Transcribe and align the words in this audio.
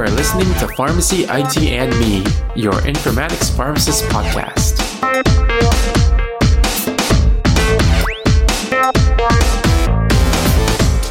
are 0.00 0.08
listening 0.08 0.50
to 0.54 0.66
Pharmacy 0.68 1.24
IT 1.24 1.58
and 1.58 1.90
Me, 2.00 2.24
your 2.56 2.72
informatics 2.72 3.54
pharmacist 3.54 4.04
podcast. 4.04 4.80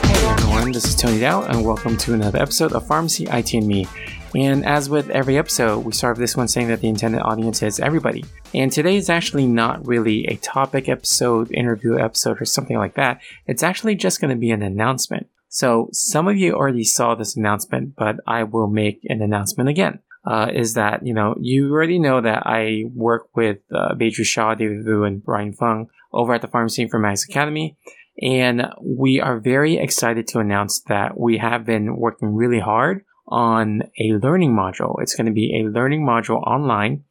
Hey 0.01 0.27
everyone, 0.27 0.71
this 0.71 0.85
is 0.85 0.95
Tony 0.95 1.19
Dao, 1.19 1.47
and 1.49 1.63
welcome 1.63 1.97
to 1.97 2.15
another 2.15 2.41
episode 2.41 2.73
of 2.73 2.87
Pharmacy 2.87 3.27
IT 3.29 3.53
and 3.53 3.67
Me. 3.67 3.87
And 4.33 4.65
as 4.65 4.89
with 4.89 5.11
every 5.11 5.37
episode, 5.37 5.85
we 5.85 5.91
start 5.91 6.17
with 6.17 6.23
this 6.23 6.35
one 6.35 6.47
saying 6.47 6.69
that 6.69 6.81
the 6.81 6.87
intended 6.87 7.21
audience 7.21 7.61
is 7.61 7.79
everybody. 7.79 8.25
And 8.55 8.71
today 8.71 8.95
is 8.95 9.07
actually 9.07 9.45
not 9.45 9.85
really 9.85 10.25
a 10.25 10.37
topic 10.37 10.89
episode, 10.89 11.51
interview 11.51 11.99
episode, 11.99 12.41
or 12.41 12.45
something 12.45 12.77
like 12.77 12.95
that. 12.95 13.21
It's 13.45 13.61
actually 13.61 13.93
just 13.93 14.19
going 14.19 14.31
to 14.31 14.35
be 14.35 14.49
an 14.49 14.63
announcement. 14.63 15.27
So 15.49 15.89
some 15.91 16.27
of 16.27 16.37
you 16.37 16.53
already 16.53 16.83
saw 16.83 17.15
this 17.15 17.35
announcement, 17.35 17.95
but 17.97 18.17
I 18.27 18.43
will 18.43 18.67
make 18.67 19.01
an 19.09 19.21
announcement 19.21 19.69
again. 19.69 19.99
Uh, 20.25 20.51
is 20.53 20.73
that 20.73 21.05
you 21.05 21.13
know 21.13 21.33
you 21.39 21.71
already 21.71 21.97
know 21.97 22.21
that 22.21 22.43
I 22.45 22.83
work 22.93 23.29
with 23.35 23.59
uh, 23.73 23.95
Shah, 24.11 24.53
David 24.53 24.83
Vu, 24.83 25.03
and 25.03 25.23
Brian 25.23 25.53
Fung 25.53 25.87
over 26.13 26.33
at 26.33 26.41
the 26.41 26.47
Pharmacy 26.47 26.85
Informatics 26.85 27.27
Academy, 27.27 27.77
and 28.21 28.67
we 28.81 29.21
are 29.21 29.39
very 29.39 29.77
excited 29.77 30.27
to 30.27 30.39
announce 30.39 30.81
that 30.81 31.17
we 31.17 31.37
have 31.37 31.65
been 31.65 31.95
working 31.95 32.35
really 32.35 32.59
hard 32.59 33.05
on 33.27 33.83
a 33.99 34.13
learning 34.13 34.53
module. 34.53 35.01
It's 35.01 35.15
going 35.15 35.27
to 35.27 35.31
be 35.31 35.61
a 35.61 35.69
learning 35.69 36.05
module 36.05 36.43
online 36.43 37.05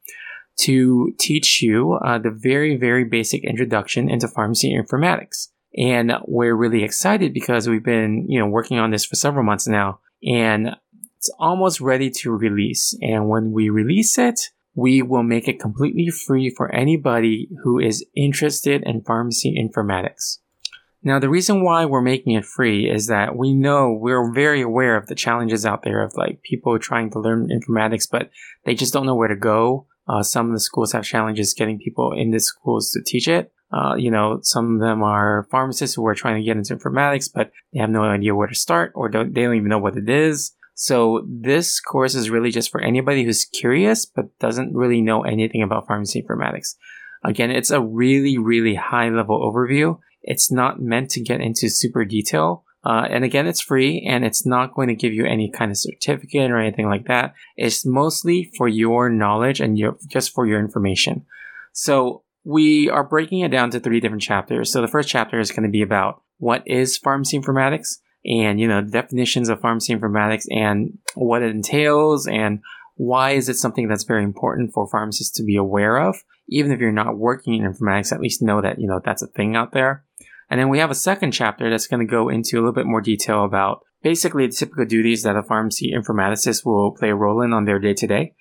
to 0.59 1.13
teach 1.19 1.61
you 1.63 1.93
uh, 1.93 2.19
the 2.19 2.31
very 2.31 2.77
very 2.77 3.03
basic 3.03 3.43
introduction 3.43 4.07
into 4.07 4.27
pharmacy 4.27 4.71
informatics. 4.73 5.47
And 5.77 6.13
we're 6.25 6.55
really 6.55 6.83
excited 6.83 7.33
because 7.33 7.69
we've 7.69 7.83
been, 7.83 8.25
you 8.27 8.39
know, 8.39 8.47
working 8.47 8.79
on 8.79 8.91
this 8.91 9.05
for 9.05 9.15
several 9.15 9.43
months 9.43 9.67
now 9.67 9.99
and 10.23 10.75
it's 11.17 11.29
almost 11.37 11.81
ready 11.81 12.09
to 12.09 12.31
release. 12.31 12.97
And 13.01 13.27
when 13.27 13.51
we 13.51 13.69
release 13.69 14.17
it, 14.17 14.39
we 14.73 15.01
will 15.01 15.23
make 15.23 15.47
it 15.47 15.59
completely 15.59 16.09
free 16.09 16.49
for 16.49 16.73
anybody 16.73 17.49
who 17.63 17.79
is 17.79 18.05
interested 18.15 18.83
in 18.83 19.01
pharmacy 19.01 19.53
informatics. 19.59 20.37
Now, 21.03 21.19
the 21.19 21.29
reason 21.29 21.63
why 21.63 21.85
we're 21.85 22.01
making 22.01 22.33
it 22.33 22.45
free 22.45 22.89
is 22.89 23.07
that 23.07 23.35
we 23.35 23.53
know 23.53 23.91
we're 23.91 24.31
very 24.33 24.61
aware 24.61 24.95
of 24.97 25.07
the 25.07 25.15
challenges 25.15 25.65
out 25.65 25.83
there 25.83 26.01
of 26.01 26.15
like 26.15 26.41
people 26.41 26.77
trying 26.79 27.09
to 27.11 27.19
learn 27.19 27.49
informatics, 27.49 28.07
but 28.09 28.29
they 28.65 28.75
just 28.75 28.93
don't 28.93 29.05
know 29.05 29.15
where 29.15 29.27
to 29.27 29.35
go. 29.35 29.87
Uh, 30.07 30.23
some 30.23 30.47
of 30.47 30.53
the 30.53 30.59
schools 30.59 30.91
have 30.91 31.03
challenges 31.03 31.53
getting 31.53 31.79
people 31.79 32.13
in 32.13 32.31
the 32.31 32.39
schools 32.39 32.91
to 32.91 33.01
teach 33.01 33.27
it. 33.27 33.51
Uh, 33.71 33.95
you 33.95 34.09
know, 34.09 34.39
some 34.41 34.75
of 34.75 34.81
them 34.81 35.03
are 35.03 35.47
pharmacists 35.51 35.95
who 35.95 36.05
are 36.07 36.15
trying 36.15 36.37
to 36.37 36.43
get 36.43 36.57
into 36.57 36.75
informatics, 36.75 37.29
but 37.31 37.51
they 37.71 37.79
have 37.79 37.89
no 37.89 38.03
idea 38.03 38.33
where 38.33 38.47
to 38.47 38.55
start 38.55 38.91
or 38.95 39.09
don't, 39.09 39.33
they 39.33 39.43
don't 39.43 39.55
even 39.55 39.69
know 39.69 39.77
what 39.77 39.97
it 39.97 40.09
is. 40.09 40.53
So 40.73 41.25
this 41.27 41.79
course 41.79 42.15
is 42.15 42.29
really 42.29 42.51
just 42.51 42.71
for 42.71 42.81
anybody 42.81 43.23
who's 43.23 43.45
curious, 43.45 44.05
but 44.05 44.37
doesn't 44.39 44.73
really 44.73 45.01
know 45.01 45.23
anything 45.23 45.61
about 45.61 45.87
pharmacy 45.87 46.23
informatics. 46.23 46.75
Again, 47.23 47.51
it's 47.51 47.69
a 47.69 47.81
really, 47.81 48.37
really 48.37 48.75
high 48.75 49.09
level 49.09 49.39
overview. 49.39 49.99
It's 50.21 50.51
not 50.51 50.81
meant 50.81 51.11
to 51.11 51.21
get 51.21 51.41
into 51.41 51.69
super 51.69 52.05
detail. 52.05 52.63
Uh, 52.85 53.05
and 53.09 53.25
again, 53.25 53.45
it's 53.45 53.59
free 53.59 54.05
and 54.07 54.23
it's 54.23 54.45
not 54.45 54.73
going 54.73 54.87
to 54.87 54.95
give 54.95 55.13
you 55.13 55.25
any 55.25 55.51
kind 55.51 55.69
of 55.69 55.77
certificate 55.77 56.49
or 56.49 56.57
anything 56.57 56.87
like 56.87 57.07
that. 57.07 57.33
It's 57.57 57.85
mostly 57.85 58.49
for 58.57 58.69
your 58.69 59.09
knowledge 59.09 59.59
and 59.59 59.77
your, 59.77 59.97
just 60.07 60.33
for 60.33 60.47
your 60.47 60.61
information. 60.61 61.25
So 61.73 62.23
we 62.49 62.89
are 62.89 63.03
breaking 63.03 63.41
it 63.41 63.51
down 63.51 63.69
to 63.69 63.79
three 63.79 63.99
different 63.99 64.23
chapters. 64.23 64.73
So 64.73 64.81
the 64.81 64.87
first 64.87 65.07
chapter 65.07 65.39
is 65.39 65.51
going 65.51 65.63
to 65.63 65.69
be 65.69 65.83
about 65.83 66.23
what 66.39 66.63
is 66.65 66.97
pharmacy 66.97 67.39
informatics 67.39 67.97
and, 68.25 68.59
you 68.59 68.67
know, 68.67 68.81
definitions 68.81 69.49
of 69.49 69.61
pharmacy 69.61 69.95
informatics 69.95 70.45
and 70.49 70.97
what 71.13 71.43
it 71.43 71.51
entails 71.51 72.25
and 72.25 72.61
why 72.95 73.31
is 73.31 73.49
it 73.49 73.57
something 73.57 73.87
that's 73.87 74.03
very 74.03 74.23
important 74.23 74.73
for 74.73 74.87
pharmacists 74.87 75.37
to 75.37 75.43
be 75.43 75.57
aware 75.57 75.97
of? 75.97 76.15
Even 76.49 76.71
if 76.71 76.79
you're 76.79 76.91
not 76.91 77.19
working 77.19 77.53
in 77.53 77.71
informatics, 77.71 78.11
at 78.11 78.19
least 78.19 78.41
know 78.41 78.61
that, 78.61 78.79
you 78.79 78.87
know, 78.87 78.99
that's 79.05 79.21
a 79.21 79.27
thing 79.27 79.55
out 79.55 79.71
there. 79.71 80.03
And 80.49 80.59
then 80.59 80.69
we 80.69 80.79
have 80.79 80.89
a 80.89 80.95
second 80.95 81.33
chapter 81.33 81.69
that's 81.69 81.85
going 81.85 82.05
to 82.05 82.11
go 82.11 82.29
into 82.29 82.55
a 82.55 82.59
little 82.59 82.73
bit 82.73 82.87
more 82.87 82.99
detail 82.99 83.45
about 83.45 83.83
basically 84.01 84.47
the 84.47 84.53
typical 84.53 84.85
duties 84.85 85.23
that 85.23 85.35
a 85.35 85.43
pharmacy 85.43 85.93
informaticist 85.95 86.65
will 86.65 86.91
play 86.91 87.09
a 87.09 87.15
role 87.15 87.41
in 87.41 87.53
on 87.53 87.65
their 87.65 87.79
day 87.79 87.93
to 87.93 88.07
day. 88.07 88.33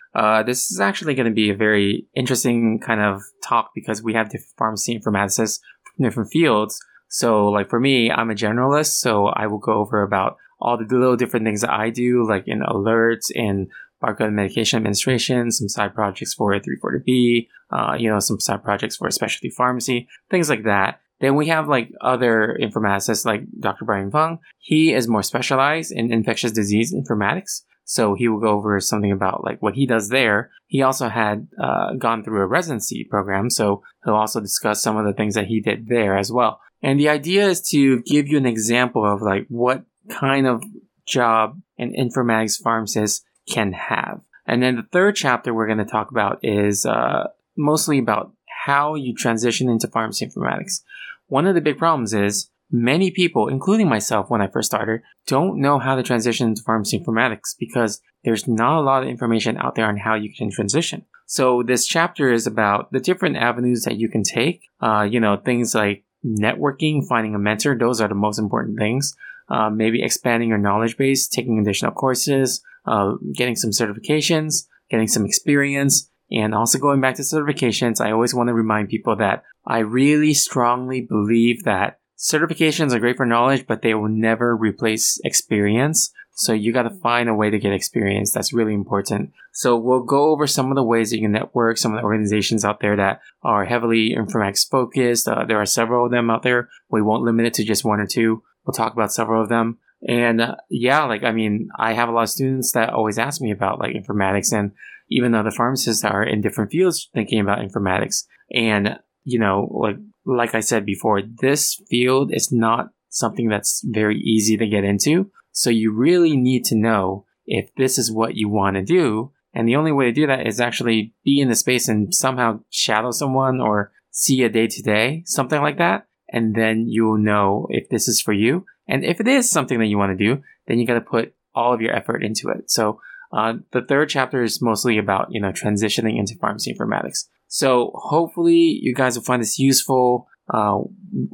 This 0.47 0.71
is 0.71 0.81
actually 0.81 1.15
going 1.15 1.29
to 1.29 1.35
be 1.35 1.51
a 1.51 1.57
very 1.57 2.07
interesting 2.15 2.81
kind 2.81 3.01
of 3.01 3.23
talk 3.43 3.71
because 3.75 4.03
we 4.03 4.15
have 4.15 4.31
different 4.31 4.57
pharmacy 4.57 4.99
informaticists 4.99 5.61
from 5.85 6.05
different 6.05 6.31
fields. 6.31 6.81
So, 7.09 7.49
like 7.49 7.71
for 7.71 7.81
me, 7.81 8.11
I'm 8.11 8.31
a 8.31 8.35
generalist, 8.35 8.99
so 8.99 9.27
I 9.27 9.47
will 9.47 9.59
go 9.59 9.73
over 9.73 10.03
about 10.03 10.37
all 10.61 10.77
the 10.77 10.85
little 10.85 11.17
different 11.17 11.47
things 11.47 11.63
that 11.63 11.71
I 11.71 11.91
do, 11.91 12.27
like 12.29 12.45
in 12.47 12.61
alerts 12.61 13.31
in 13.35 13.69
barcode 14.03 14.33
medication 14.33 14.77
administration, 14.77 15.51
some 15.51 15.69
side 15.69 15.95
projects 15.95 16.35
for 16.35 16.53
340B, 16.53 17.49
uh, 17.71 17.95
you 17.99 18.11
know, 18.11 18.21
some 18.21 18.41
side 18.41 18.63
projects 18.63 18.97
for 18.97 19.09
a 19.09 19.13
specialty 19.13 19.51
pharmacy, 19.51 20.09
things 20.31 20.49
like 20.49 20.65
that. 20.65 21.01
Then 21.21 21.35
we 21.35 21.49
have 21.49 21.69
like 21.69 21.91
other 22.01 22.57
informaticists 22.61 23.25
like 23.25 23.43
Dr. 23.59 23.85
Brian 23.85 24.11
Fung. 24.11 24.39
He 24.59 24.93
is 24.93 25.09
more 25.09 25.23
specialized 25.23 25.93
in 25.93 26.13
infectious 26.13 26.53
disease 26.53 26.95
informatics. 26.95 27.63
So 27.85 28.15
he 28.15 28.29
will 28.29 28.39
go 28.39 28.51
over 28.51 28.79
something 28.81 29.11
about 29.11 29.45
like 29.45 29.63
what 29.63 29.75
he 29.75 29.87
does 29.87 30.11
there. 30.11 30.51
He 30.67 30.83
also 30.83 31.09
had 31.09 31.49
uh, 31.59 31.95
gone 31.95 32.23
through 32.23 32.43
a 32.43 32.47
residency 32.47 33.05
program, 33.05 33.49
so 33.49 33.83
he'll 34.05 34.15
also 34.15 34.41
discuss 34.41 34.83
some 34.83 34.99
of 34.99 35.07
the 35.07 35.15
things 35.15 35.35
that 35.35 35.47
he 35.47 35.61
did 35.61 35.89
there 35.89 36.17
as 36.17 36.31
well. 36.31 36.61
And 36.83 37.01
the 37.01 37.09
idea 37.09 37.47
is 37.47 37.63
to 37.71 38.03
give 38.03 38.29
you 38.29 38.37
an 38.37 38.47
example 38.47 39.11
of 39.11 39.23
like 39.23 39.47
what 39.49 39.85
kind 40.11 40.47
of 40.47 40.63
job 41.07 41.61
an 41.79 41.95
informatics 41.99 42.61
pharmacist 42.61 43.25
can 43.49 43.73
have. 43.73 44.21
And 44.47 44.63
then 44.63 44.77
the 44.77 44.87
third 44.93 45.17
chapter 45.17 45.53
we're 45.53 45.67
going 45.67 45.79
to 45.79 45.85
talk 45.85 46.11
about 46.11 46.41
is 46.43 46.87
uh, 46.87 47.29
mostly 47.57 47.99
about 47.99 48.33
how 48.65 48.95
you 48.95 49.15
transition 49.15 49.69
into 49.69 49.89
pharmacy 49.89 50.27
informatics. 50.27 50.83
One 51.27 51.47
of 51.47 51.55
the 51.55 51.61
big 51.61 51.79
problems 51.79 52.15
is 52.15 52.51
many 52.71 53.11
people, 53.11 53.49
including 53.49 53.89
myself 53.89 54.31
when 54.31 54.41
I 54.41 54.49
first 54.49 54.71
started, 54.71 55.03
don't 55.27 55.61
know 55.61 55.79
how 55.79 55.95
to 55.95 56.03
transition 56.03 56.49
into 56.49 56.63
pharmacy 56.63 56.99
informatics 56.99 57.55
because 57.59 58.01
there's 58.25 58.49
not 58.49 58.79
a 58.79 58.83
lot 58.83 59.03
of 59.03 59.09
information 59.09 59.57
out 59.59 59.75
there 59.75 59.87
on 59.87 59.97
how 59.97 60.15
you 60.15 60.33
can 60.35 60.51
transition. 60.51 61.05
So 61.27 61.63
this 61.63 61.87
chapter 61.87 62.33
is 62.33 62.47
about 62.47 62.91
the 62.93 63.01
different 63.01 63.37
avenues 63.37 63.83
that 63.85 63.97
you 63.97 64.09
can 64.09 64.23
take. 64.23 64.69
Uh, 64.81 65.07
you 65.09 65.21
know, 65.21 65.37
things 65.37 65.75
like 65.75 66.05
networking, 66.25 67.07
finding 67.07 67.35
a 67.35 67.39
mentor. 67.39 67.77
Those 67.77 68.01
are 68.01 68.09
the 68.09 68.15
most 68.15 68.39
important 68.39 68.79
things. 68.79 69.15
Uh, 69.49 69.71
maybe 69.71 70.03
expanding 70.03 70.49
your 70.49 70.59
knowledge 70.59 70.97
base, 70.97 71.27
taking 71.29 71.59
additional 71.59 71.93
courses, 71.93 72.63
uh, 72.87 73.15
getting 73.35 73.57
some 73.57 73.71
certifications, 73.71 74.67
getting 74.91 75.09
some 75.09 75.25
experience, 75.25 76.11
and 76.31 76.55
also 76.55 76.79
going 76.79 77.01
back 77.01 77.15
to 77.17 77.23
certifications, 77.23 78.01
I 78.01 78.13
always 78.13 78.35
want 78.35 78.49
to 78.49 78.55
remind 78.55 78.89
people 78.89 79.17
that 79.17 79.45
I 79.67 79.79
really 79.79 80.35
strongly 80.35 81.01
believe 81.01 81.65
that 81.65 82.01
certifications 82.19 82.93
are 82.93 82.99
great 82.99 83.17
for 83.17 83.27
knowledge, 83.27 83.67
but 83.67 83.83
they 83.83 83.95
will 83.95 84.09
never 84.09 84.57
replace 84.57 85.21
experience. 85.25 86.13
So 86.35 86.53
you 86.53 86.73
got 86.73 86.85
to 86.85 86.91
find 86.91 87.29
a 87.29 87.35
way 87.35 87.51
to 87.51 87.59
get 87.59 87.73
experience. 87.73 88.33
That's 88.33 88.53
really 88.53 88.75
important. 88.75 89.33
So 89.53 89.77
we'll 89.77 90.05
go 90.05 90.31
over 90.31 90.47
some 90.47 90.71
of 90.71 90.77
the 90.77 90.85
ways 90.85 91.11
that 91.11 91.17
you 91.17 91.23
can 91.23 91.33
network, 91.33 91.79
some 91.79 91.93
of 91.93 91.99
the 91.99 92.05
organizations 92.05 92.65
out 92.65 92.81
there 92.81 92.97
that 92.97 93.21
are 93.43 93.65
heavily 93.65 94.15
informatics 94.17 94.69
focused. 94.69 95.27
Uh, 95.27 95.45
there 95.45 95.61
are 95.61 95.67
several 95.67 96.05
of 96.05 96.13
them 96.13 96.31
out 96.31 96.45
there. 96.45 96.69
We 96.91 97.03
won't 97.03 97.25
limit 97.25 97.47
it 97.47 97.55
to 97.55 97.65
just 97.65 97.85
one 97.85 97.99
or 97.99 98.07
two. 98.07 98.43
We'll 98.65 98.75
talk 98.75 98.93
about 98.93 99.13
several 99.13 99.43
of 99.43 99.49
them. 99.49 99.79
And 100.07 100.41
uh, 100.41 100.57
yeah, 100.71 101.05
like, 101.07 101.25
I 101.25 101.33
mean, 101.33 101.71
I 101.77 101.95
have 101.95 102.09
a 102.09 102.13
lot 102.13 102.23
of 102.23 102.31
students 102.31 102.71
that 102.73 102.91
always 102.91 103.19
ask 103.19 103.41
me 103.41 103.51
about 103.51 103.81
like 103.81 103.97
informatics 103.97 104.53
and 104.53 104.71
even 105.11 105.33
though 105.33 105.43
the 105.43 105.51
pharmacists 105.51 106.05
are 106.05 106.23
in 106.23 106.41
different 106.41 106.71
fields 106.71 107.09
thinking 107.15 107.41
about 107.41 107.59
informatics. 107.59 108.25
And, 108.55 108.99
you 109.25 109.39
know, 109.39 109.69
like, 109.71 109.97
like 110.25 110.55
I 110.55 110.61
said 110.61 110.85
before, 110.85 111.23
this 111.23 111.81
field 111.89 112.33
is 112.33 112.53
not 112.53 112.89
something 113.09 113.49
that's 113.49 113.83
very 113.87 114.19
easy 114.19 114.57
to 114.57 114.67
get 114.67 114.85
into. 114.85 115.31
So 115.53 115.71
you 115.71 115.93
really 115.93 116.37
need 116.37 116.65
to 116.67 116.77
know 116.77 117.25
if 117.47 117.75
this 117.77 117.99
is 117.99 118.13
what 118.13 118.37
you 118.37 118.49
want 118.49 118.77
to 118.77 118.83
do. 118.83 119.33
And 119.55 119.67
the 119.67 119.77
only 119.77 119.93
way 119.93 120.05
to 120.05 120.13
do 120.13 120.27
that 120.27 120.47
is 120.47 120.61
actually 120.61 121.15
be 121.25 121.41
in 121.41 121.49
the 121.49 121.55
space 121.55 121.89
and 121.89 122.15
somehow 122.15 122.61
shadow 122.71 123.11
someone 123.11 123.61
or 123.61 123.91
see 124.11 124.43
a 124.43 124.49
day 124.49 124.67
to 124.67 124.83
day, 124.83 125.23
something 125.25 125.61
like 125.61 125.79
that. 125.79 126.07
And 126.31 126.55
then 126.55 126.87
you'll 126.89 127.19
know 127.19 127.67
if 127.71 127.89
this 127.89 128.07
is 128.07 128.21
for 128.21 128.35
you. 128.35 128.67
And 128.87 129.05
if 129.05 129.21
it 129.21 129.29
is 129.29 129.51
something 129.51 129.79
that 129.79 129.87
you 129.87 129.99
want 129.99 130.17
to 130.17 130.25
do, 130.25 130.43
then 130.67 130.79
you 130.79 130.87
got 130.87 130.95
to 130.95 131.01
put 131.01 131.35
all 131.55 131.73
of 131.73 131.81
your 131.81 131.95
effort 131.95 132.23
into 132.23 132.51
it. 132.51 132.71
So 132.71 133.01
uh, 133.33 133.55
the 133.73 133.83
third 133.83 134.09
chapter 134.09 134.43
is 134.43 134.63
mostly 134.63 134.99
about 134.99 135.29
you 135.31 135.41
know 135.41 135.53
transitioning 135.53 136.19
into 136.19 136.35
pharmacy 136.37 136.75
informatics. 136.75 137.27
So 137.49 137.93
hopefully 137.95 138.79
you 138.83 138.95
guys 138.95 139.17
will 139.17 139.25
find 139.25 139.43
this 139.43 139.59
useful. 139.59 140.29
Uh, 140.53 140.81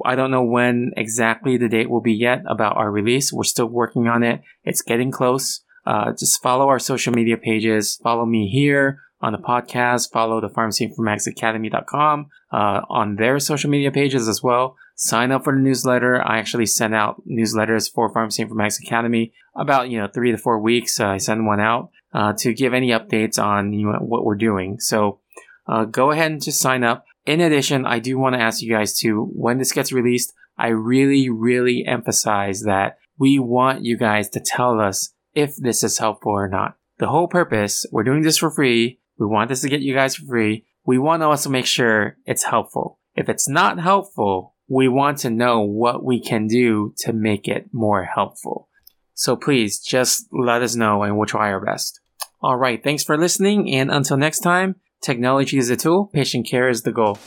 I 0.04 0.16
don't 0.16 0.30
know 0.30 0.42
when 0.42 0.92
exactly 0.96 1.56
the 1.56 1.68
date 1.68 1.88
will 1.88 2.00
be 2.00 2.14
yet 2.14 2.42
about 2.48 2.76
our 2.76 2.90
release. 2.90 3.32
We're 3.32 3.44
still 3.44 3.66
working 3.66 4.08
on 4.08 4.22
it. 4.22 4.42
It's 4.64 4.82
getting 4.82 5.10
close. 5.10 5.62
Uh, 5.86 6.12
just 6.12 6.42
follow 6.42 6.68
our 6.68 6.78
social 6.78 7.12
media 7.12 7.36
pages. 7.36 7.96
Follow 8.02 8.26
me 8.26 8.48
here 8.48 9.00
on 9.20 9.32
the 9.32 9.38
podcast. 9.38 10.12
Follow 10.12 10.40
the 10.40 10.48
pharmacyinformaticsacademy.com 10.48 12.26
uh, 12.52 12.80
on 12.88 13.16
their 13.16 13.38
social 13.38 13.70
media 13.70 13.90
pages 13.90 14.28
as 14.28 14.42
well. 14.42 14.76
Sign 14.94 15.32
up 15.32 15.44
for 15.44 15.52
the 15.52 15.60
newsletter. 15.60 16.22
I 16.22 16.38
actually 16.38 16.66
send 16.66 16.94
out 16.94 17.22
newsletters 17.26 17.92
for 17.92 18.12
Pharmacy 18.12 18.44
Informatics 18.44 18.82
Academy 18.82 19.32
about, 19.54 19.90
you 19.90 19.98
know, 19.98 20.08
three 20.08 20.30
to 20.30 20.38
four 20.38 20.60
weeks. 20.60 21.00
Uh, 21.00 21.08
I 21.08 21.18
send 21.18 21.46
one 21.46 21.60
out 21.60 21.90
uh, 22.12 22.32
to 22.38 22.54
give 22.54 22.74
any 22.74 22.90
updates 22.90 23.42
on 23.42 23.72
you 23.72 23.90
know, 23.90 23.98
what 23.98 24.24
we're 24.24 24.36
doing. 24.36 24.78
So 24.80 25.20
uh, 25.66 25.84
go 25.84 26.10
ahead 26.10 26.30
and 26.30 26.42
just 26.42 26.60
sign 26.60 26.84
up. 26.84 27.04
In 27.26 27.40
addition, 27.40 27.86
I 27.86 27.98
do 27.98 28.18
want 28.18 28.34
to 28.34 28.40
ask 28.40 28.62
you 28.62 28.70
guys 28.70 28.98
to, 29.00 29.24
when 29.32 29.58
this 29.58 29.72
gets 29.72 29.92
released, 29.92 30.32
I 30.58 30.68
really, 30.68 31.30
really 31.30 31.84
emphasize 31.86 32.62
that 32.62 32.98
we 33.18 33.38
want 33.38 33.84
you 33.84 33.96
guys 33.96 34.28
to 34.30 34.40
tell 34.40 34.80
us 34.80 35.14
if 35.34 35.56
this 35.56 35.82
is 35.82 35.98
helpful 35.98 36.32
or 36.32 36.48
not. 36.48 36.76
The 36.98 37.08
whole 37.08 37.26
purpose, 37.26 37.86
we're 37.90 38.04
doing 38.04 38.22
this 38.22 38.38
for 38.38 38.50
free. 38.50 39.00
We 39.18 39.26
want 39.26 39.48
this 39.48 39.62
to 39.62 39.68
get 39.68 39.80
you 39.80 39.94
guys 39.94 40.16
for 40.16 40.26
free. 40.26 40.66
We 40.84 40.98
want 40.98 41.22
to 41.22 41.26
also 41.26 41.50
make 41.50 41.66
sure 41.66 42.18
it's 42.26 42.44
helpful. 42.44 42.98
If 43.16 43.28
it's 43.28 43.48
not 43.48 43.80
helpful, 43.80 44.53
we 44.74 44.88
want 44.88 45.18
to 45.18 45.30
know 45.30 45.60
what 45.60 46.02
we 46.02 46.20
can 46.20 46.48
do 46.48 46.92
to 46.98 47.12
make 47.12 47.46
it 47.46 47.68
more 47.72 48.02
helpful. 48.04 48.68
So 49.14 49.36
please 49.36 49.78
just 49.78 50.26
let 50.32 50.62
us 50.62 50.74
know 50.74 51.04
and 51.04 51.16
we'll 51.16 51.26
try 51.26 51.52
our 51.52 51.64
best. 51.64 52.00
All 52.42 52.56
right, 52.56 52.82
thanks 52.82 53.04
for 53.04 53.16
listening, 53.16 53.72
and 53.72 53.88
until 53.88 54.16
next 54.16 54.40
time, 54.40 54.74
technology 55.00 55.58
is 55.58 55.68
the 55.68 55.76
tool, 55.76 56.10
patient 56.12 56.48
care 56.48 56.68
is 56.68 56.82
the 56.82 56.90
goal. 56.90 57.18